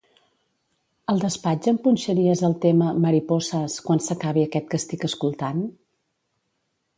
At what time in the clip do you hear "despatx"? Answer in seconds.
1.23-1.69